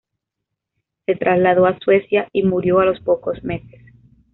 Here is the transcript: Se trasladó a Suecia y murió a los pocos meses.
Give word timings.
Se 1.05 1.13
trasladó 1.15 1.67
a 1.67 1.77
Suecia 1.77 2.27
y 2.33 2.41
murió 2.41 2.79
a 2.79 2.85
los 2.85 2.99
pocos 3.01 3.43
meses. 3.43 3.83